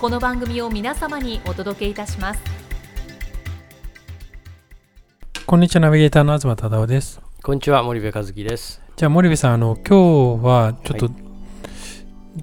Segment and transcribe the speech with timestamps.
[0.00, 2.40] この番組を皆様にお届けいたします。
[5.44, 7.20] こんにちはナビゲーターの東忠夫です。
[7.42, 8.80] こんにちは森部和樹です。
[8.96, 11.12] じゃあ森部さんあの今日はちょっと、は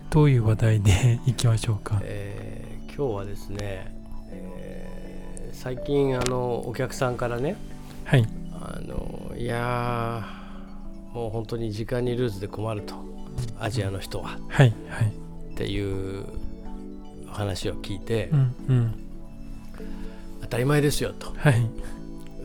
[0.10, 2.02] どういう話題で いきましょうか？
[2.04, 3.96] えー今日はですね、
[4.32, 7.56] えー最近あのお客さんからね
[8.04, 8.28] はい。
[8.52, 12.96] あのいやーもう本当に時間にルーズで困ると
[13.58, 14.38] アジアの人は。
[14.50, 15.14] はいはい。
[15.54, 16.26] っていう
[17.36, 18.94] 話を聞いて、うんうん。
[20.42, 21.34] 当たり前ですよと。
[21.38, 21.70] はい。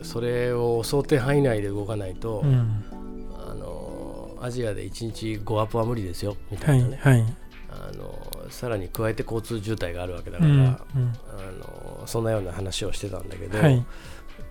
[0.03, 2.83] それを想定範囲内で動かないと、うん。
[3.35, 7.25] あのアジアで1日5アップは無理ですよみたはいいなね、はい。
[7.69, 10.67] あのさらに加えて交通渋滞があるわけだから、うんうん。
[10.67, 10.77] あ
[11.59, 13.85] のそんなような話をしてたんだけど、はい。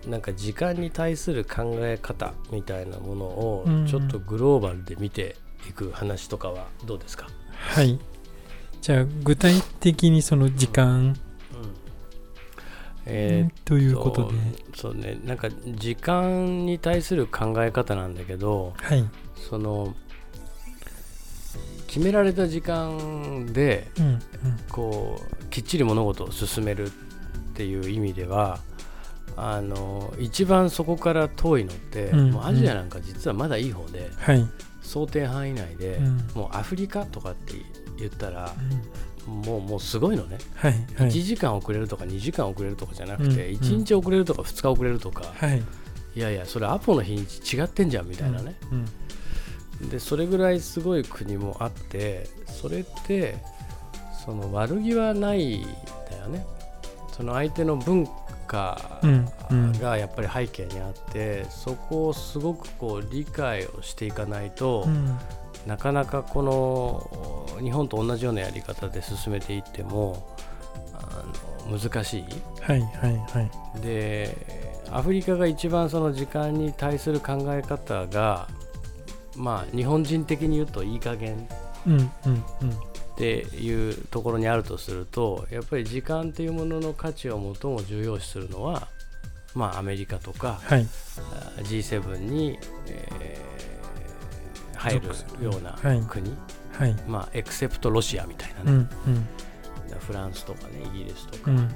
[0.07, 3.85] なんか時間に対する考え方みたいなものをうん。
[3.85, 5.35] ちょっとグローバルで見て
[5.69, 7.99] いく話とかはどうですか、はい
[8.81, 11.15] じゃあ具体的にその時間
[13.05, 14.37] えーということで？
[14.75, 15.19] そうね。
[15.25, 19.03] なんか時間に対する考え方なんだけどはい。
[19.35, 19.95] その
[21.87, 24.19] 決められた時間でうんうん。
[24.69, 26.89] こうきっちり物事を進めるっ
[27.53, 28.59] ていう意味では
[29.35, 32.31] あの一番そこから遠いのって、うん。
[32.31, 34.47] もうアジアなんか実はまだいい方で、はい。
[34.81, 36.17] 想定範囲内で、うん。
[36.35, 37.53] もうアフリカとかって
[38.01, 38.53] 言ったら
[39.27, 39.41] うん。
[39.45, 45.61] もうもうすごいのね、はいは1い時間遅れるとか2時間遅れるとかじゃなくて、うん1日遅れるとか2日遅れるとか、はい。
[46.15, 48.55] いやいやそれアポの日にち違ってんじゃんみたいなね、
[49.81, 49.89] うん。
[49.89, 53.37] でそれぐらいすごい国もあってそれって
[54.25, 55.63] その悪気はないん
[56.09, 56.45] だよね。
[57.15, 58.07] その相手の文
[58.47, 59.71] 化うんうん。
[59.73, 65.17] がやっぱり背景にあってそこをすごくこう理解をしていかないと、うん。
[65.67, 70.35] なかなかこの日本と同じようなやり方で進めていっても
[70.93, 71.23] あ
[71.69, 72.25] の難しい。
[72.61, 73.41] はいはいは
[73.77, 73.81] い。
[73.81, 74.35] で
[74.91, 78.47] アフリカが一番その時間に対する考え方が
[79.35, 81.47] まあ日本人的に言うといい加減
[81.87, 82.11] うんうんうん。
[82.33, 82.43] っ
[83.17, 88.87] ていうところにあるとするとやっぱり時間っていうものの価値を最も重要視するのは
[89.53, 90.87] まあアメリカとかはい。
[91.57, 92.57] あ G7 に、
[92.87, 93.51] えー
[94.81, 95.09] 入る
[95.43, 96.01] ようなはい。
[96.09, 96.35] 国、
[96.73, 96.95] はい。
[97.07, 98.87] まあエクセプトロシアみたいなね、うんうん。
[99.99, 101.69] フランスとかねイギリスとか、うんうん。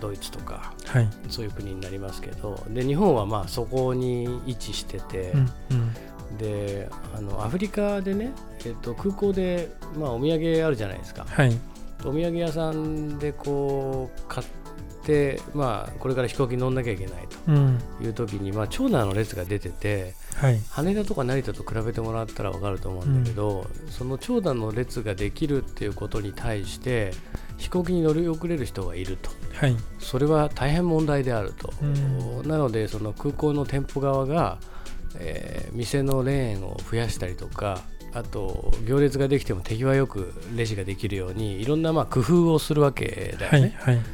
[0.00, 1.08] ドイツとかはい。
[1.28, 5.74] そういう国になりますけどで日本はまあそこに位置してて、うんう
[6.34, 6.38] ん。
[6.38, 8.32] であのアフリカでね、
[8.64, 11.26] えっと、空港で、まあ、お土産あるじゃないですか。
[11.28, 11.56] はい。
[12.00, 14.61] お土産屋さんでこう買って、
[15.54, 17.14] まあ、これから飛行機に乗んなきゃいけない
[17.48, 17.78] うん。
[17.98, 20.60] という時に、まあ、長蛇の列が出ててはい。
[20.70, 27.12] 羽田とか成田と比べてもらったら分かると思うんだけど、その長蛇の列ができるっていうことに対して
[27.58, 29.30] 飛行機に乗り遅れる人がいると。
[29.54, 29.76] はい。
[29.98, 31.84] それは大変問題であると、う
[32.44, 32.48] ん。
[32.48, 34.58] なのでその空港の店舗側が、
[35.18, 37.80] えー店のレーンを増やしたりとか
[38.12, 43.74] あと行列ができても手際よくレジができるようにいろんなまあ工夫をするわけだよね。
[43.78, 44.04] はいはい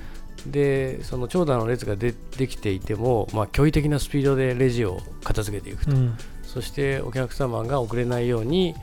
[0.48, 6.16] でその長蛇の列がでできていても、まあ、驚異的なスピードでレジを片付けていくと、うん。
[6.42, 8.74] そしてお客様が遅れないように、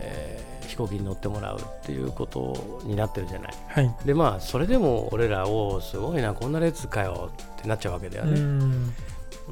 [0.00, 3.54] えー飛行機に乗ってもらうっていうことになってるじゃない。
[3.68, 3.94] はい。
[4.04, 8.40] でまあそれでも俺らをすごいなこんな列かよってなっちゃうわけだようね。
[8.40, 8.92] ん。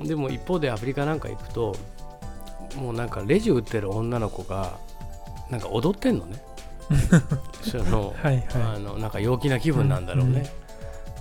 [0.05, 1.77] でも一方でアフリカなんか行くと
[2.77, 4.79] もうなんかレジ売ってる女の子が
[5.51, 6.43] なんか踊ってんのね。
[7.63, 8.47] そのはいはい。
[8.75, 10.51] あのなんか陽気な気分なんだろうね、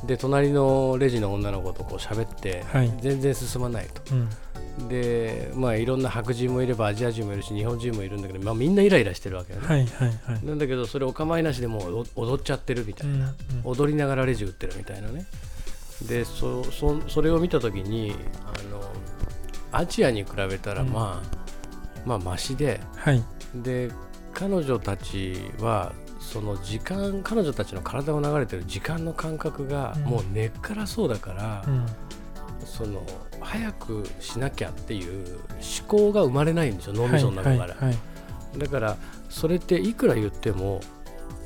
[0.05, 2.91] で隣のレジの女の子とこう喋って、はい。
[3.01, 4.01] 全然進まないと。
[4.15, 4.29] うん。
[4.87, 10.45] でまあいろんな白人もいればアジア人もいるし日本人もいるんだけど、まあ、みんなイライラしてるわけよね、はいはいはい。
[10.45, 13.33] なんだけどそれお構いなしでもう踊踊っちゃってるみたいな、うんうん。
[13.65, 15.25] 踊りながらレジ売ってるみたいなね。
[16.07, 18.15] でそそそれを見た時に
[18.45, 18.81] あの
[19.71, 20.89] アジアに比べたらうん。
[20.89, 22.79] まあ、まあマシで。
[22.95, 23.23] はい。
[23.53, 23.91] で
[24.33, 30.03] 彼女たちはその時間彼女たちの体を流れてる時間の感覚がうん。
[30.03, 31.85] もう根っからそうだから、うん。
[32.65, 33.03] その
[33.39, 37.97] 早くしなきゃっていう思考が生まれないんですよ脳みその中から、はいはい
[38.57, 38.97] だから
[39.29, 40.81] それっていくら言っても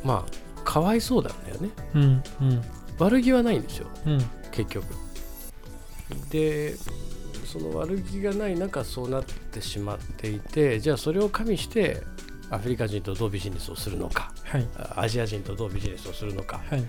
[0.04, 1.69] まあかわいそうなんだよね。
[1.94, 2.62] うんうん。
[2.98, 4.25] 悪気はないんですようん。
[4.51, 4.86] 結局。
[6.30, 6.75] で
[7.45, 12.01] その悪気がない中そうなってしまっていてじゃあそれを加味して
[12.50, 14.68] アフリカ人とどうビジネスをするのかはい。
[14.77, 16.80] あアジア人とどうビジネスをするのかはい。
[16.80, 16.83] っ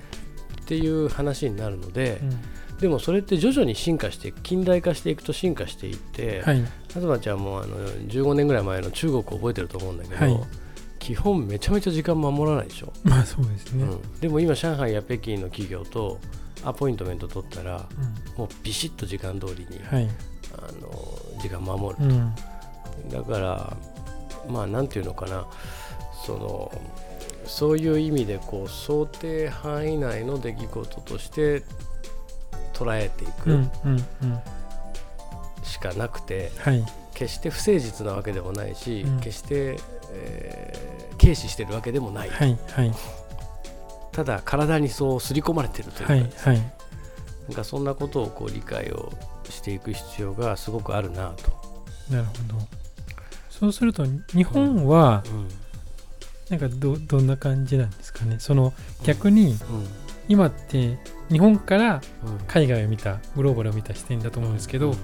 [0.66, 2.78] ていう話になるので、うん。
[2.78, 6.64] でもそれって徐々に進化して近代化していくと進化していって、はい。
[6.88, 7.76] 東ちゃんもあの
[8.08, 10.40] 15年ぐらい前の中国を覚えてると思うんだけど、はい。
[10.98, 13.84] 基本めちゃめちゃ時間守らないでしょ、まあそうですね。
[13.84, 16.18] うん、でも今上海や北京の企業と
[16.64, 17.86] アポイントメント取ったら
[18.36, 18.38] うん。
[18.38, 20.08] もうビシッと時間通りに、はい。
[20.58, 20.90] あの
[21.40, 22.34] 時間守るうん。
[23.08, 23.76] だから
[24.48, 25.46] まあなんていうのかな。
[26.26, 26.72] その
[27.46, 31.62] そういう意味でこう想定範囲内の出来事として
[32.74, 33.50] 捉えていうんく
[33.84, 34.40] うんうん
[35.62, 36.84] しかなくて、はい。
[37.14, 39.20] 決して不誠実なわけでもないし、うん。
[39.20, 39.78] 決して、
[40.12, 42.92] えー軽視してるわけでもない、はいはい。
[44.12, 46.56] ただ体にそう刷り込まれてるというか,、はいはい。
[47.48, 49.10] なんかそんなことをこう理解を
[49.48, 51.50] していく必要がすごくあるなと。
[52.10, 52.66] なるほど。
[53.48, 54.04] そうすると
[54.34, 55.48] 日本はうん
[56.50, 58.36] なんかどどんな感じなんですかね。
[58.38, 58.72] その
[59.04, 59.56] 逆にうん。
[60.28, 60.98] 今って
[61.30, 62.38] 日本からうん。
[62.46, 64.96] 海外を見たグローバルを見た視点だと思うんですけど、うん。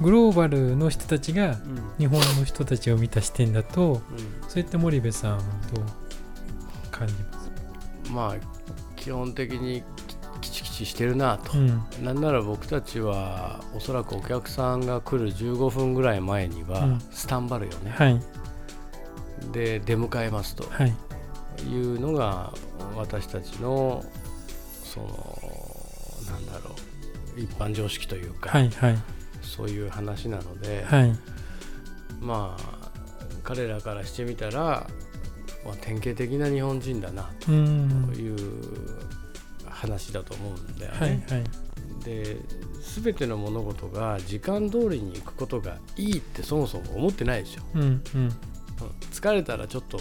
[0.00, 1.58] グローバルの人たちがうん。
[1.98, 4.00] 日本の人たちを見た視点だとうん。
[4.48, 5.38] そういった森部さんは
[5.74, 5.84] どう
[6.90, 7.50] 感じます？
[8.10, 8.36] まあ
[8.96, 9.82] 基本的に
[10.40, 11.82] きちきちしてるなと、うん。
[12.02, 17.00] なんなら僕たちはおそらくお客さんが来る15分ぐらい前にはうん。
[17.10, 18.22] スタンバるよね、はい
[19.52, 20.94] で出迎えますとはい。
[21.68, 22.52] いうのが
[22.96, 24.04] 私たちの
[24.84, 25.38] その
[26.30, 26.74] なんだろ
[27.36, 28.98] う一般常識というか、はいはい。
[29.42, 31.16] そういう話なので、はい。
[32.20, 32.90] まあ
[33.42, 34.88] 彼らからしてみたら、
[35.64, 38.10] まあ、典型的な日本人だなうん。
[38.12, 38.36] という
[39.68, 40.98] 話だと思うんだよね。
[40.98, 41.44] はいはい。
[42.04, 42.36] で
[43.04, 47.62] 全ての物事が時間通りに行くことがいいってそもそも思ってないですよ。
[47.74, 48.32] うんうんうん
[49.18, 50.00] 疲れたらちょっと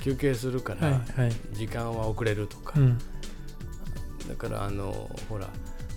[0.00, 1.32] 休憩するから、はいはい。
[1.52, 2.98] 時間は遅れるとか、うん。
[4.28, 5.48] だからあのほら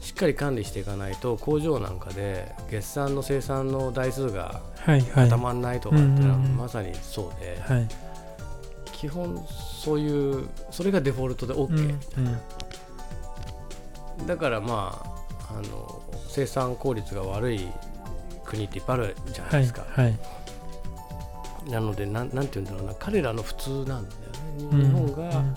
[0.02, 5.30] しっかり管理していかないと工場なんかで月産の生産の台数がはいはい。
[5.30, 7.88] たまんないとかってのはまさにそうで、はい。
[8.92, 9.46] 基本
[9.82, 12.28] そういうそれがデフォルトで OK、うん
[14.20, 14.28] うん。
[14.28, 15.02] だからま
[15.50, 17.68] ああの生産効率が悪い
[18.44, 20.20] 国っていっぱいあるじゃないはいですか、はい
[21.70, 22.96] なのでなんなんて言うんだろうな。
[22.98, 24.08] 彼らの普通なんだよね。
[24.72, 24.82] うん。
[24.82, 25.54] 日本がうん。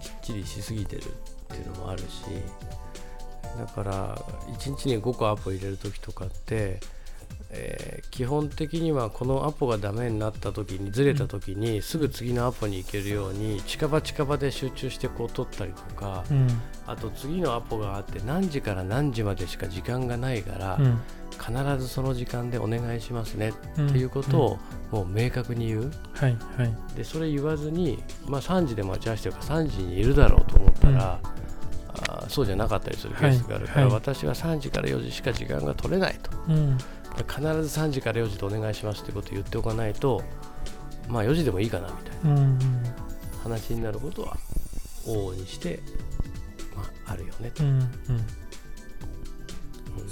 [0.00, 1.04] きっちりしすぎてるっ
[1.48, 2.06] ていうのもあるし
[3.58, 4.16] だから
[4.58, 6.80] 1日に5個アポ入れる時とかって、
[7.50, 16.48] えー基本的にはこのアポがダメになった時にずれた時にすぐ次のアポに行けるように近場近場で集中してこう取ったりとか、うん。
[16.86, 21.00] あと次のアポがあって何時から何時までしか時間がないから、うん
[21.38, 24.58] 必ずその時間でお願いしますねうんっていうことを
[24.90, 25.92] もう明確に言う。
[26.14, 26.96] はいはい。
[26.96, 31.20] でそれ言わずに、まあ、3時で待ち合わせてるから3時にいるだろうと思ったら、
[32.08, 33.94] あーそうじゃなかったりするケースがあるから、はいはい。
[33.94, 36.30] 私は3時から4時しか時間が取れないと。
[36.48, 36.78] うん。
[37.28, 40.22] 必ず3時から4時でお願いしますってことを言っておかないと
[41.08, 42.58] まあ4時でもいいかなみたいなうんうん。
[43.42, 44.36] 話になることは
[45.06, 45.80] 往々にして、
[46.74, 47.64] まあ、あるよねと。
[47.64, 47.90] うんうんうん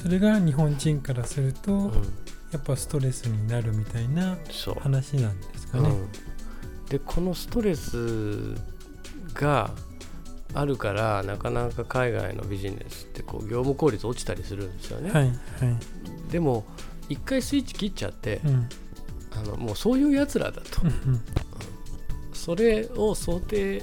[0.04, 1.92] それが日本人からするとうん。
[2.52, 4.36] やっぱストレスになるみたいな
[4.80, 5.88] 話なんですかね。
[5.88, 6.08] うん、
[6.88, 8.54] でこのストレス
[9.32, 9.72] が
[10.52, 15.34] あるからなかなか海外のビジネスってこう業務効率落ちたりするんですよね、はいはい。
[16.30, 16.64] でも
[17.08, 18.68] 一回スイッチ切っちゃって、うん。
[19.32, 20.82] あのもうそういうやつらだと。
[20.82, 20.88] うん。
[20.88, 21.24] うん。
[22.32, 23.82] それを想定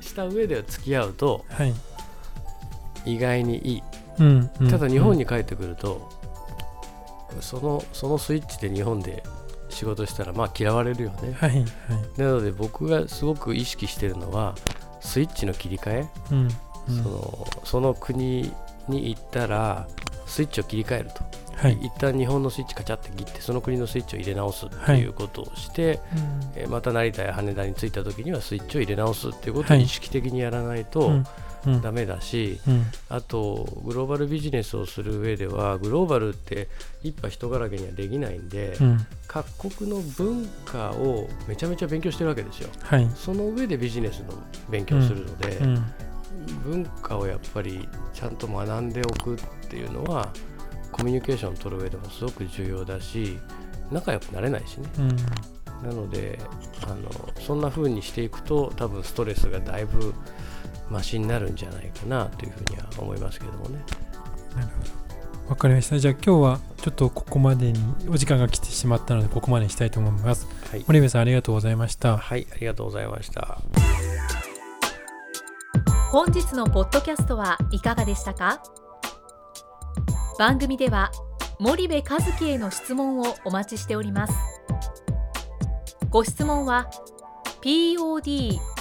[0.00, 1.74] した上で付き合うとはい。
[3.04, 3.82] 意外にいい
[4.18, 4.70] うんうん。
[4.70, 6.08] ただ日本に帰ってくると、
[7.40, 9.22] そのそのスイッチで日本で
[9.68, 11.34] 仕事したらまあ嫌われるよね。
[11.38, 11.64] はいはい。
[12.16, 14.54] なので僕がすごく意識してるのは
[15.00, 16.48] スイッチの切り替え、うん
[16.88, 17.02] うん。
[17.02, 18.52] そのその国
[18.88, 19.86] に行ったら
[20.26, 21.22] スイッチを切り替えると、
[21.56, 21.72] はい。
[21.82, 26.00] 一旦日本のスイッチカチャって切ってその国のスイッチを入れ直すっていうことをして、
[26.56, 29.84] えーまた成田や羽田に着いた時にはスイッチを入れ直すっていうことをはい。
[29.84, 31.26] 意識的にやらないと、うん
[31.66, 31.80] うん。
[31.80, 32.86] ダメだし、うん。
[33.08, 36.68] あとグローバルビジネスをする上ではグローバルって
[37.02, 39.06] 一派人柄げにはできないんで、うん。
[39.26, 42.70] 各国の文化をめちゃめちゃ勉強してるわけですよ。
[42.82, 43.10] はい。
[43.14, 44.34] その上でビジネスの
[44.70, 45.84] 勉強をするので、うん。
[46.64, 49.38] 文化をやっぱりちゃんと学んでおくっ
[49.68, 50.32] ていうのは
[50.92, 53.38] コミュニケーションを取る上でもすごく重要だし
[53.90, 54.88] 仲良くなれないしね。
[54.98, 55.16] うん。
[55.88, 56.38] なので
[56.84, 57.10] あの
[57.40, 60.14] そんな風にしていくと多分ストレスがだいぶ
[60.90, 63.84] マシになるんじゃないかなというふうには思いますけどもね。
[64.54, 65.50] なるほど。
[65.50, 65.98] わかりました。
[65.98, 70.46] じゃあ今日はちょっとここまでにお時間が来てしまったのでここまでにしたいと思います。
[70.70, 72.18] はい、森部さんありがとうございました。
[72.18, 73.62] はい、ありがとうございました。
[76.10, 78.62] 本日のポッドキャストはいかがでしたか？
[80.38, 81.10] 番組では
[81.58, 84.34] 森部和樹への質問をお待ちしております。
[86.10, 86.90] ご質問は
[87.62, 88.77] podcast